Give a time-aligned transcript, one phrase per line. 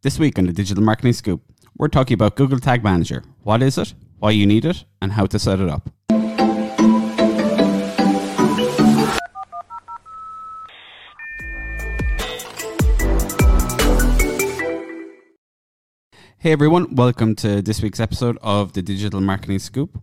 [0.00, 1.42] This week on the Digital Marketing Scoop,
[1.76, 3.24] we're talking about Google Tag Manager.
[3.42, 5.90] What is it, why you need it, and how to set it up.
[16.38, 20.00] Hey everyone, welcome to this week's episode of the Digital Marketing Scoop.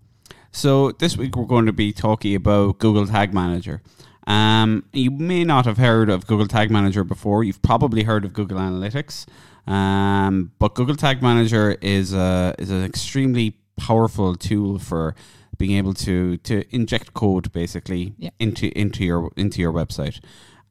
[0.52, 3.82] So, this week we're going to be talking about Google Tag Manager.
[4.28, 8.34] Um, you may not have heard of Google Tag Manager before, you've probably heard of
[8.34, 9.26] Google Analytics.
[9.68, 15.16] Um, but Google Tag Manager is a, is an extremely powerful tool for
[15.58, 18.30] being able to to inject code basically Yeah.
[18.40, 20.20] into into your into your website,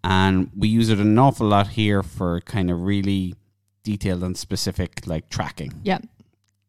[0.02, 3.34] and we use it an awful lot here for kind of really
[3.82, 5.72] detailed and specific like tracking.
[5.82, 5.98] Yeah.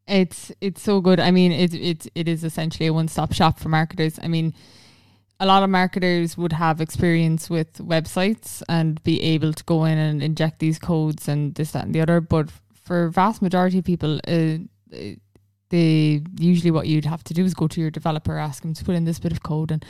[0.07, 1.19] It's it's so good.
[1.19, 4.19] I mean, it it it is essentially a one stop shop for marketers.
[4.21, 4.53] I mean,
[5.39, 9.98] a lot of marketers would have experience with websites and be able to go in
[9.98, 12.21] and inject these codes and this that and the other.
[12.21, 14.58] But for vast majority of people, uh,
[15.70, 18.86] they usually what you'd have to do is go to your developer, ask them to
[18.86, 19.83] put in this bit of code, and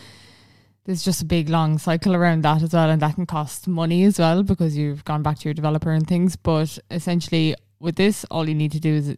[0.85, 4.03] there's just a big long cycle around that as well, and that can cost money
[4.03, 6.35] as well because you've gone back to your developer and things.
[6.35, 9.15] But essentially, with this, all you need to do is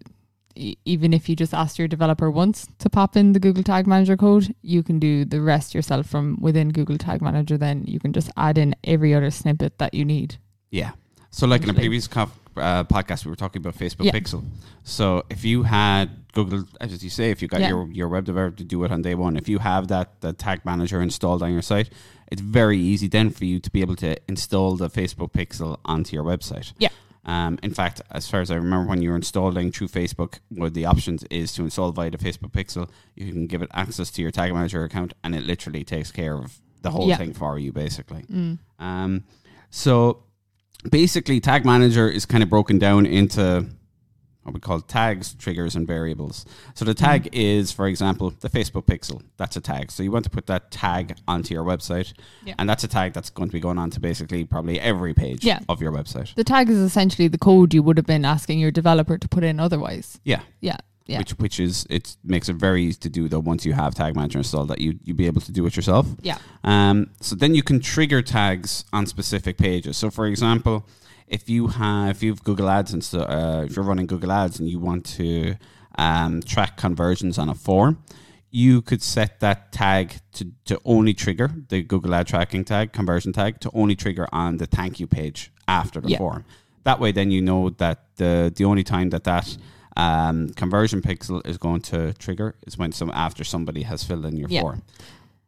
[0.86, 4.18] even if you just ask your developer once to pop in the Google Tag Manager
[4.18, 7.58] code, you can do the rest yourself from within Google Tag Manager.
[7.58, 10.38] Then you can just add in every other snippet that you need.
[10.72, 10.92] Yeah.
[11.30, 14.14] So, like in a previous co- uh, podcast, we were talking about Facebook Yeah.
[14.14, 14.44] Pixel.
[14.84, 17.70] So, if you had Google, as you say, if you got Yeah.
[17.70, 20.34] your, your web developer to do it on day one, if you have that the
[20.34, 21.90] tag manager installed on your site,
[22.32, 26.16] it's very easy then for you to be able to install the Facebook Pixel onto
[26.16, 26.74] your website.
[26.80, 26.90] Yeah.
[27.28, 30.74] Um, in fact, as far as I remember, when you're installing through Facebook, one of
[30.74, 32.90] the options is to install via the Facebook Pixel.
[33.16, 36.36] You can give it access to your Tag Manager account, and it literally takes care
[36.36, 37.18] of the whole Yeah.
[37.18, 38.24] thing for you, basically.
[38.32, 38.60] Mm.
[38.80, 39.24] Um,
[39.70, 40.24] so
[40.90, 43.66] basically, Tag Manager is kind of broken down into
[44.48, 46.46] what we call tags, triggers, and variables.
[46.74, 47.30] So the tag Mm.
[47.34, 49.22] is, for example, the Facebook pixel.
[49.36, 49.92] That's a tag.
[49.92, 52.14] So you want to put that tag onto your website,
[52.46, 52.56] Yeah.
[52.58, 55.44] and that's a tag that's going to be going on to basically probably every page
[55.44, 55.60] Yeah.
[55.68, 56.34] of your website.
[56.36, 59.44] The tag is essentially the code you would have been asking your developer to put
[59.44, 60.20] in otherwise.
[60.24, 60.42] Yeah.
[60.62, 60.78] Yeah.
[61.08, 61.20] Yeah.
[61.20, 64.14] Which which is it makes it very easy to do though once you have Tag
[64.16, 66.06] Manager installed that you you be able to do it yourself.
[66.22, 66.38] Yeah.
[66.66, 69.96] Um, so then you can trigger tags on specific pages.
[69.96, 70.86] So for example,
[71.28, 74.32] if you have if you have Google Ads and so uh, if you're running Google
[74.32, 75.56] Ads and you want to
[75.98, 78.02] um, track conversions on a form,
[78.50, 83.34] you could set that tag to, to only trigger the Google Ad tracking tag, conversion
[83.34, 86.18] tag, to only trigger on the thank you page after the Yeah.
[86.20, 86.46] form.
[86.84, 89.58] That way, then you know that the the only time that that
[89.98, 94.38] um, conversion pixel is going to trigger is when some after somebody has filled in
[94.38, 94.62] your Yeah.
[94.62, 94.84] form.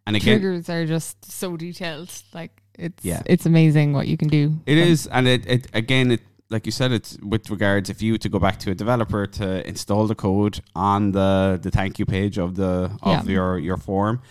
[0.08, 2.12] And again, Triggers are just so detailed.
[2.34, 3.22] Like it's Yeah.
[3.26, 4.44] it's amazing what you can do.
[4.66, 8.18] It Um, and it, it again, it like you said, it's with regards if you
[8.18, 12.06] to go back to a developer to install the code on the the thank you
[12.06, 12.72] page of the
[13.04, 13.34] of Yeah.
[13.36, 14.22] your your form,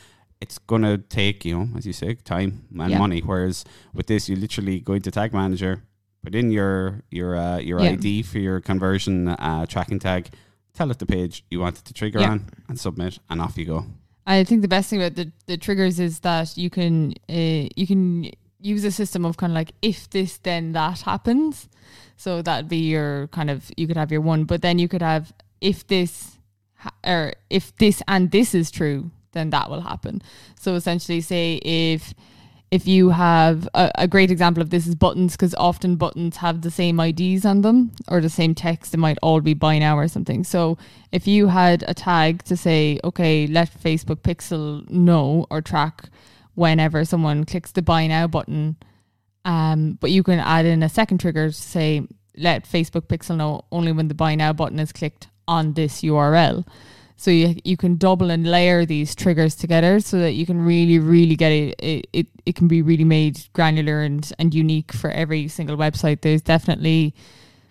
[0.41, 2.51] it's gonna take you know, as you say, time
[2.81, 2.99] and Yeah.
[2.99, 3.21] money.
[3.21, 3.65] Whereas
[3.95, 5.83] with this, you literally go into Tag Manager,
[6.25, 7.91] put in your your uh, your Yeah.
[7.93, 10.23] ID for your conversion uh, tracking tag,
[10.75, 13.65] tell it the page you want it to trigger on, and submit, and off you
[13.75, 13.85] go.
[14.29, 17.87] I think the best thing about the, the triggers is that you can uh, you
[17.87, 18.31] can
[18.61, 21.69] use a system of kind of like if this then that happens.
[22.17, 25.01] So that'd be your kind of you could have your one, but then you could
[25.01, 26.37] have if this
[27.07, 30.21] or if this and this is true, then that will happen.
[30.61, 32.13] So essentially, say if
[32.71, 36.61] if you have a, a great example of this is buttons because often buttons have
[36.61, 38.93] the same IDs on them or the same text.
[38.93, 40.45] It might all be buy now or something.
[40.45, 40.77] So
[41.11, 46.11] if you had a tag to say, okay, let Facebook Pixel know or track
[46.55, 48.77] whenever someone clicks the buy now button,
[49.45, 52.07] um, but you can add in a second trigger to say,
[52.37, 56.67] let Facebook Pixel know only when the buy now button is clicked on this URL.
[57.21, 61.01] So you you can double and layer these triggers together so that you can really
[61.01, 65.11] really get it it, it, it can be really made granular and, and unique for
[65.11, 66.21] every single website.
[66.21, 67.15] There's definitely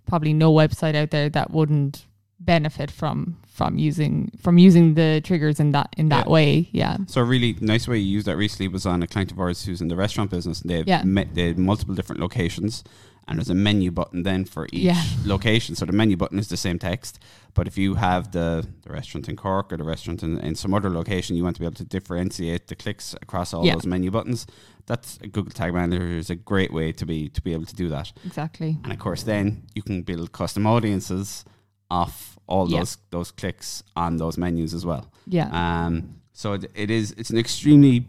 [0.06, 2.06] probably no website out there that wouldn't
[2.42, 6.32] benefit from from using from using the triggers in that in that Yeah.
[6.34, 6.70] way.
[6.74, 6.98] Yeah.
[7.08, 9.64] So a really nice way you used that recently was on a client of ours
[9.64, 11.04] who's in the restaurant business, and they have Yeah.
[11.04, 12.84] me- they had multiple different locations,
[13.28, 15.04] and there's a menu button then for each Yeah.
[15.26, 15.76] location.
[15.76, 17.20] So the menu button is the same text,
[17.54, 20.74] but if you have the, the restaurant in Cork or the restaurant in, in some
[20.74, 23.74] other location, you want to be able to differentiate the clicks across all Yeah.
[23.74, 24.48] those menu buttons.
[24.86, 27.90] That's Google Tag Manager is a great way to be to be able to do
[27.90, 28.14] that.
[28.26, 28.78] Exactly.
[28.84, 31.44] And of course, then you can build custom audiences
[31.92, 32.80] off all Yeah.
[32.80, 35.12] those those clicks on those menus as well.
[35.26, 35.50] Yeah.
[35.52, 37.12] Um, so it, it is.
[37.18, 38.08] It's an extremely,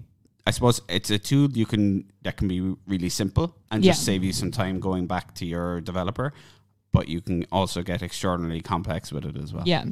[0.48, 1.84] I suppose, it's a tool you can
[2.24, 2.60] that can be
[2.92, 4.04] really simple and just Yeah.
[4.12, 6.28] save you some time going back to your developer.
[6.98, 9.62] but you can also get extraordinarily complex with it as well.
[9.66, 9.84] Yeah.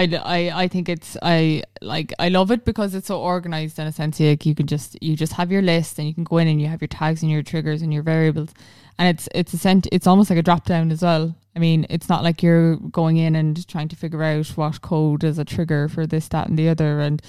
[0.00, 0.02] I,
[0.38, 3.92] I, I think it's I like I love it because it's so organized in a
[3.92, 6.48] sense like you can just you just have your list and you can go in
[6.48, 8.50] and you have your tags and your triggers and your variables
[8.98, 11.34] and it's it's a cent it's almost like a drop down as well.
[11.56, 15.24] I mean it's not like you're going in and trying to figure out what code
[15.24, 17.22] is a trigger for this that and the other and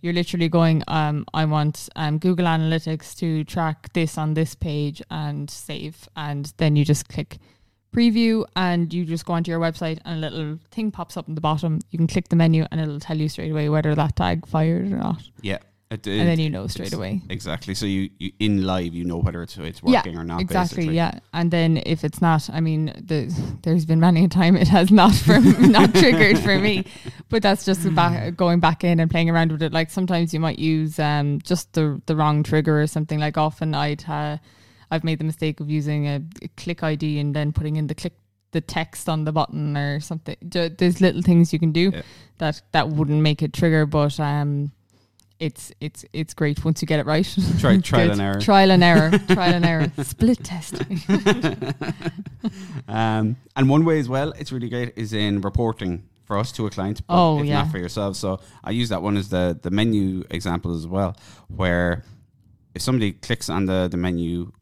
[0.00, 5.02] you're literally going um I want um Google Analytics to track this on this page
[5.10, 7.38] and save and then you just click
[7.94, 11.34] preview and you just go onto your website and a little thing pops up in
[11.34, 11.80] the bottom.
[11.90, 14.92] You can click the menu and it'll tell you straight away whether that tag fired
[14.92, 15.22] or not.
[15.42, 15.58] Yeah.
[15.90, 17.22] It, and then you know straight away.
[17.30, 17.74] Exactly.
[17.74, 20.40] So you, you in live you know whether it's it's working yeah, or not.
[20.42, 20.76] Exactly.
[20.76, 20.96] Basically.
[20.96, 21.20] Yeah.
[21.32, 24.90] And then if it's not, I mean, the, there's been many a time it has
[24.90, 26.84] not for not triggered for me,
[27.30, 29.72] but that's just back, going back in and playing around with it.
[29.72, 33.18] Like sometimes you might use um just the the wrong trigger or something.
[33.18, 34.36] Like often I'd uh,
[34.90, 37.94] I've made the mistake of using a, a click ID and then putting in the
[37.94, 38.12] click
[38.52, 40.36] the text on the button or something.
[40.42, 42.02] There's little things you can do Yeah.
[42.38, 44.72] that that wouldn't make it trigger, but um,
[45.40, 47.26] it's it's it's great once you get it right.
[47.60, 48.40] Try trial and error.
[48.40, 49.10] Trial and error.
[49.28, 49.92] trial and error.
[50.02, 51.00] Split testing.
[52.88, 56.66] um, and one way as well, it's really great, is in reporting for us to
[56.66, 57.62] a client, but Oh, if yeah.
[57.62, 58.16] not for yourself.
[58.16, 61.16] So I use that one as the the menu example as well,
[61.48, 62.04] where
[62.74, 64.52] if somebody clicks on the the menu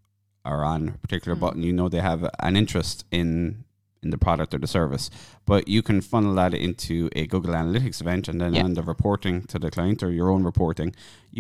[0.45, 1.41] or on a particular Mm.
[1.41, 3.65] button, you know they have an interest in
[4.07, 5.11] in the product or the service,
[5.45, 8.65] but you can funnel that into a Google Analytics event, and then Yeah.
[8.65, 10.91] on the reporting to the client or your own reporting,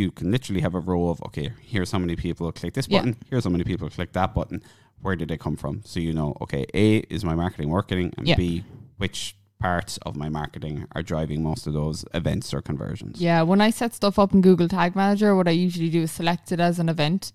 [0.00, 2.98] you can literally have a row of okay, here's how many people click this Yeah.
[2.98, 4.58] button, here's how many people click that button.
[5.02, 5.74] Where did they come from?
[5.84, 6.86] So you know, okay, A
[7.16, 8.36] is my marketing working, and Yeah.
[8.36, 8.64] B
[8.98, 13.20] which parts of my marketing are driving most of those events or conversions.
[13.20, 16.10] Yeah, when I set stuff up in Google Tag Manager, what I usually do is
[16.10, 17.32] select it as an event,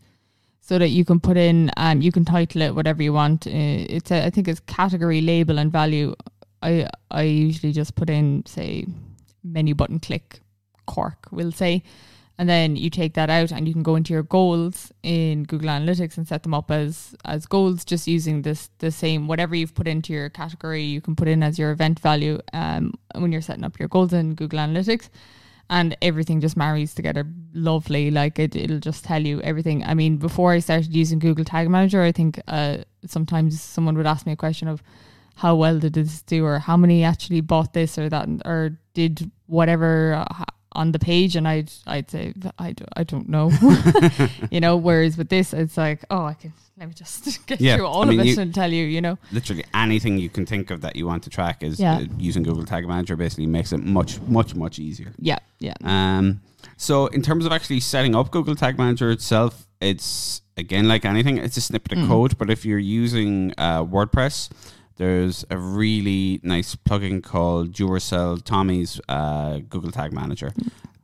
[0.61, 3.47] so that you can put in um you can title it whatever you want.
[3.47, 3.49] Uh,
[3.97, 6.15] It's a, I think it's category, label, and value.
[6.61, 8.85] I I usually just put in say
[9.43, 10.41] menu button click
[10.85, 11.83] Cork, we'll say,
[12.37, 15.69] and then you take that out and you can go into your goals in Google
[15.69, 19.73] Analytics and set them up as as goals, just using this the same whatever you've
[19.75, 23.41] put into your category, you can put in as your event value um when you're
[23.41, 25.09] setting up your goals in Google Analytics
[25.71, 28.11] and everything just marries together lovely.
[28.11, 29.83] Like it, it'll just tell you everything.
[29.85, 34.05] I mean, before I started using Google Tag Manager, I think uh, sometimes someone would
[34.05, 34.83] ask me a question of
[35.35, 39.31] how well did this do, or how many actually bought this or that, or did
[39.47, 43.51] whatever uh, on the page, and I'd I'd say I, do, I don't know,
[44.51, 44.77] you know.
[44.77, 48.03] Whereas with this, it's like oh, I can let me just get Yeah, through all
[48.03, 49.17] I mean, of it you- and tell you, you know.
[49.31, 51.97] Literally anything you can think of that you want to track is Yeah.
[51.97, 55.11] uh, using Google Tag Manager basically makes it much, much, much easier.
[55.19, 56.41] Yeah, yeah, Um,
[56.77, 61.37] so in terms of actually setting up Google Tag Manager itself, it's again like anything,
[61.37, 62.07] it's a snippet of Mm.
[62.07, 62.37] code.
[62.37, 64.49] But if you're using uh, WordPress,
[65.01, 70.53] there's a really nice plugin called DuracellTomi's uh, Google Tag Manager.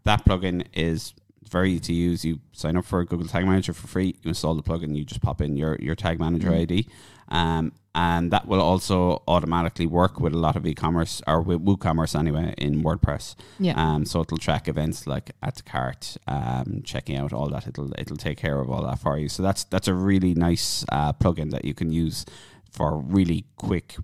[0.04, 1.16] That plugin is
[1.50, 2.24] very easy to use.
[2.24, 4.16] You sign up for Google Tag Manager for free.
[4.22, 4.96] You install the plugin.
[4.96, 6.62] You just pop in your your Tag Manager Mm.
[6.62, 6.88] ID,
[7.30, 12.14] um, and that will also automatically work with a lot of e-commerce or with WooCommerce
[12.20, 13.34] anyway in WordPress.
[13.60, 13.74] yeah.
[13.76, 17.66] Um, so it'll track events like add to cart, um, checking out all that.
[17.68, 19.28] It'll it'll take care of all that for you.
[19.28, 22.26] So that's that's a really nice uh, plugin that you can use
[22.72, 23.96] for really quick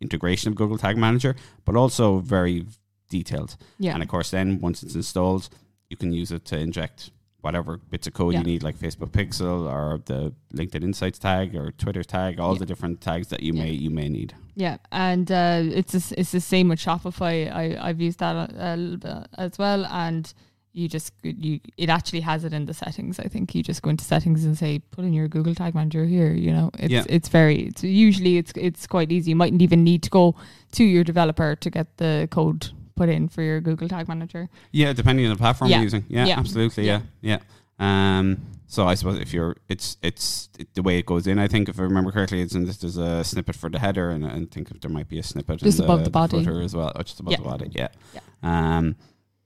[0.00, 2.66] integration of Google Tag Manager, but also very
[3.10, 3.56] detailed.
[3.78, 3.94] yeah.
[3.94, 5.48] And of course, then once it's installed,
[5.90, 7.10] you can use it to inject
[7.42, 8.38] whatever bits of code Yeah.
[8.40, 12.60] you need, like Facebook Pixel or the LinkedIn Insights tag or Twitter tag, all Yeah.
[12.60, 13.62] the different tags that you Yeah.
[13.64, 14.34] may you may need.
[14.54, 17.50] Yeah, and uh, it's the s- it's the same with Shopify.
[17.52, 20.32] I I've used that a, a little bit as well, and
[20.74, 23.18] you just you it actually has it in the settings.
[23.20, 26.04] I think you just go into settings and say put in your Google Tag Manager
[26.06, 26.32] here.
[26.32, 27.04] You know, it's Yeah.
[27.08, 29.30] it's very it's usually it's it's quite easy.
[29.30, 30.34] You mightn't even need to go
[30.72, 34.48] to your developer to get the code put in for your Google Tag Manager.
[34.70, 35.76] Yeah, depending on the platform Yeah.
[35.78, 36.04] you're using.
[36.08, 36.38] Yeah, Yeah.
[36.38, 36.86] absolutely.
[36.86, 37.38] Yeah, yeah.
[37.78, 41.38] Um, so I suppose if you're, it's it's it, the way it goes in.
[41.38, 42.78] I think if I remember correctly, it's in this.
[42.78, 45.58] There's a snippet for the header, and I think if there might be a snippet
[45.60, 46.38] Just in above the body.
[46.44, 47.68] footer as well, or just above the body.
[47.72, 47.88] Yeah.
[48.14, 48.20] Yeah.
[48.42, 48.96] Um,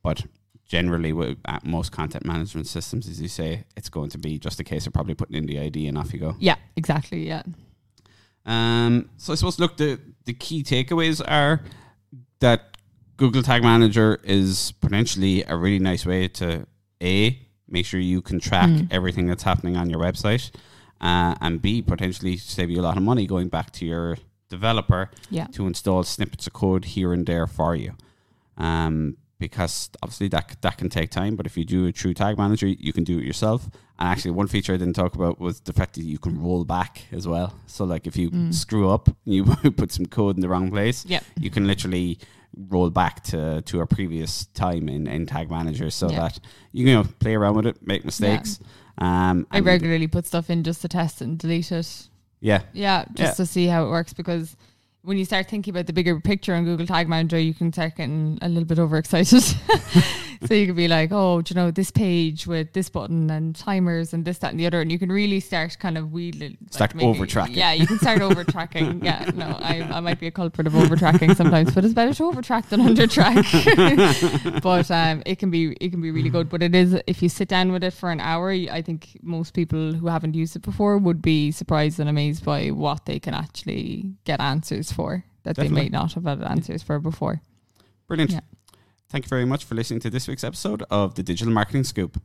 [0.02, 0.24] but
[0.66, 4.58] generally, with at most content management systems, as you say, it's going to be just
[4.60, 6.34] a case of probably putting in the ID and off you go.
[6.38, 7.26] Yeah, exactly.
[7.26, 7.42] Yeah,
[8.44, 11.62] Um, so I suppose look the the key takeaways are
[12.40, 12.76] that
[13.16, 16.66] Google Tag Manager is potentially a really nice way to
[17.02, 18.88] a make sure you can track Mm.
[18.92, 20.50] everything that's happening on your website,
[21.00, 24.16] uh, and b potentially save you a lot of money going back to your
[24.48, 27.92] developer yeah, to install snippets of code here and there for you.
[28.56, 31.36] Um, because obviously that that can take time.
[31.36, 33.64] But if you do a true Tag Manager, you can do it yourself.
[33.98, 36.64] And actually, one feature I didn't talk about was the fact that you can roll
[36.64, 37.54] back as well.
[37.66, 38.52] So, like if you Mm.
[38.54, 39.44] screw up, you
[39.76, 41.20] put some code in the wrong place, Yeah.
[41.38, 42.18] you can literally
[42.68, 46.18] roll back to to a previous time in, in Tag Manager, so Yeah.
[46.20, 46.40] that
[46.72, 48.60] you can you know play around with it, make mistakes.
[48.98, 52.08] Um, I regularly put stuff in just to test it and delete it.
[52.40, 53.32] yeah, Yeah, just Yeah.
[53.32, 54.56] to see how it works because
[55.06, 57.94] when you start thinking about the bigger picture on Google Tag Manager, you can start
[57.94, 59.44] getting a little bit overexcited.
[60.44, 63.54] so you could be like, oh, do you know, this page with this button and
[63.54, 64.80] timers and this, that, and the other.
[64.80, 66.58] And you can really start kind of wheedling.
[66.70, 67.54] Start over-tracking.
[67.54, 69.00] Yeah, you can start over tracking.
[69.06, 72.12] Yeah, no, I, I might be a culprit of over tracking sometimes, but it's better
[72.14, 73.36] to over track than under track.
[74.62, 76.48] but um, it can be it can be really good.
[76.48, 79.54] But it is if you sit down with it for an hour, I think most
[79.54, 83.34] people who haven't used it before would be surprised and amazed by what they can
[83.34, 85.82] actually get answers for that they Definitely.
[85.84, 87.40] may not have had answers for before.
[88.08, 88.32] brilliant.
[88.32, 88.40] Yeah.
[89.08, 92.20] Thank you very much for listening to this week's episode of the Digital Marketing Scoop.